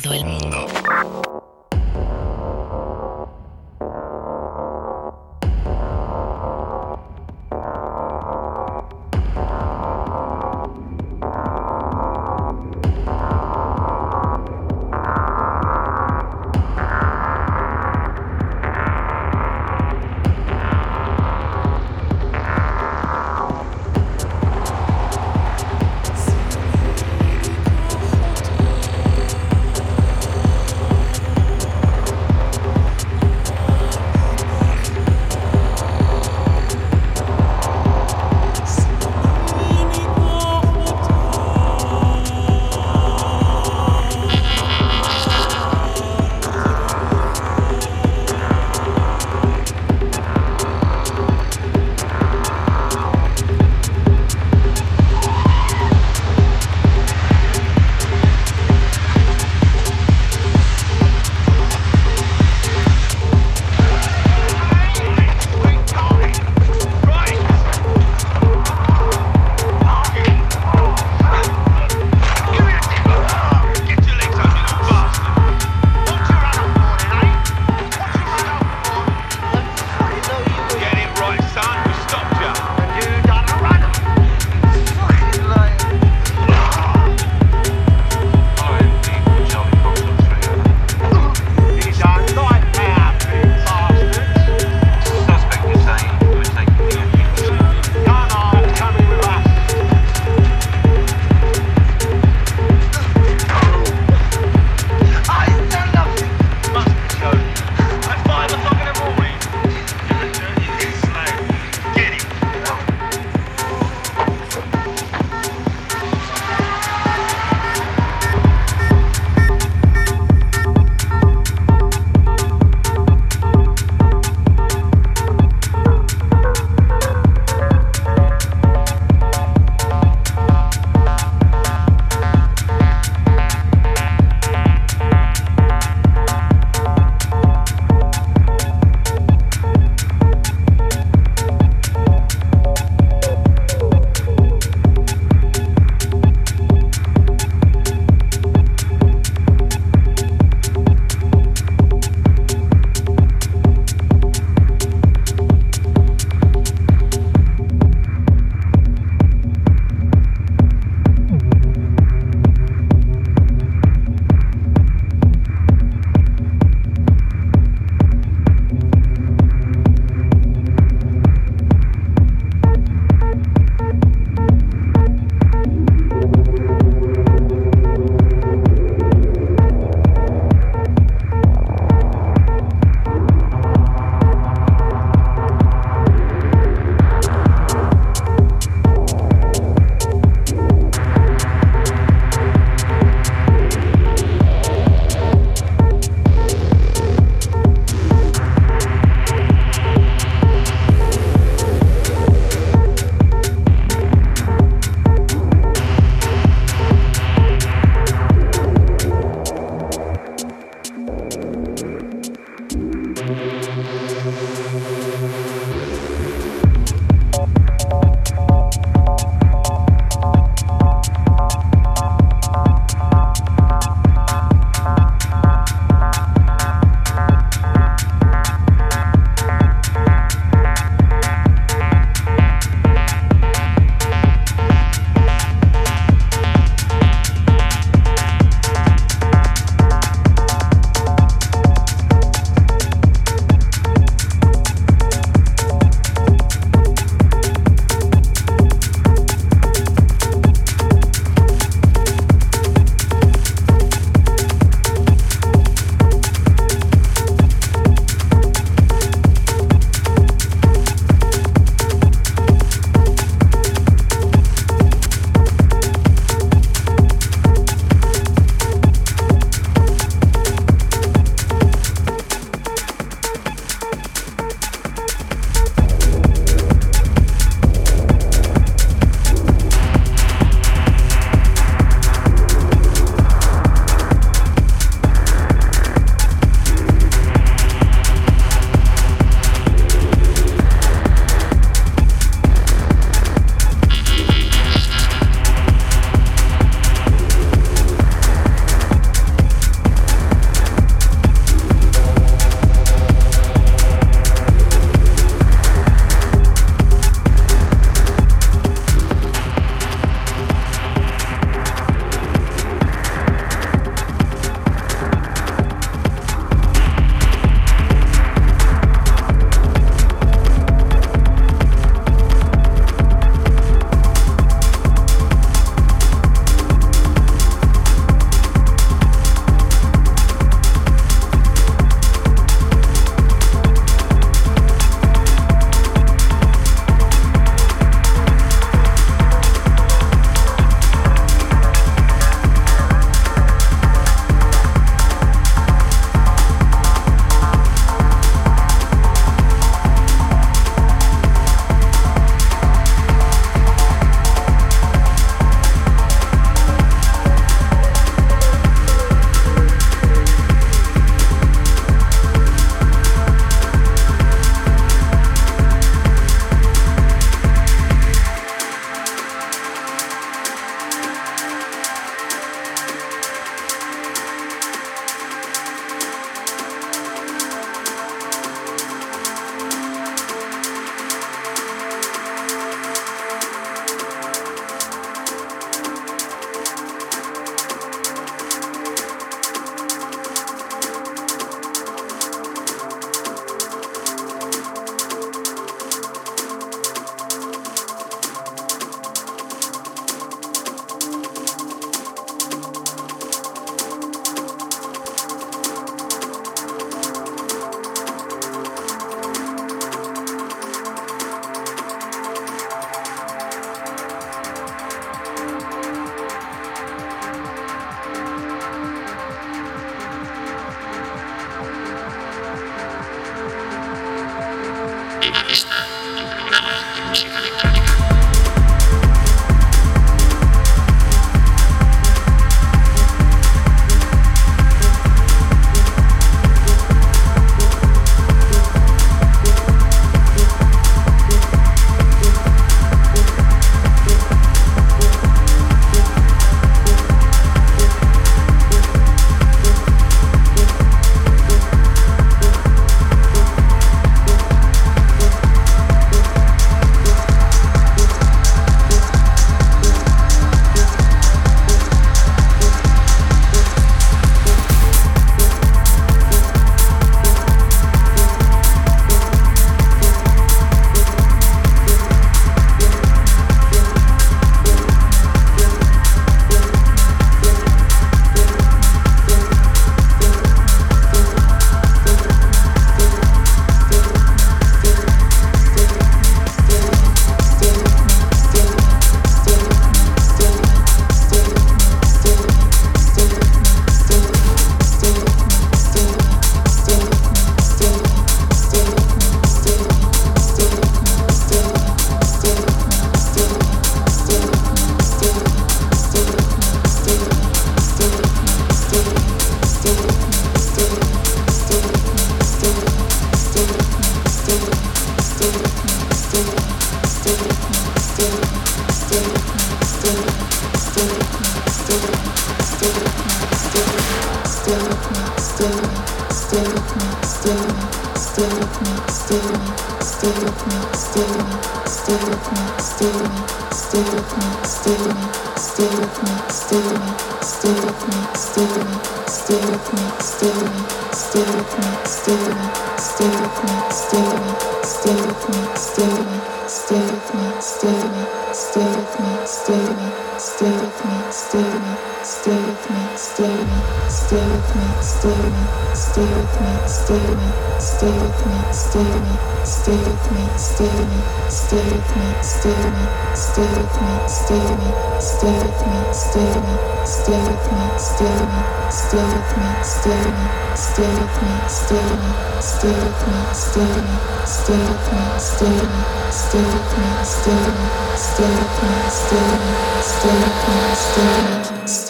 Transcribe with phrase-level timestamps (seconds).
[0.00, 0.69] todo el mundo.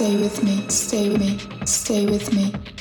[0.00, 2.79] stay with me, stay with me, stay with me.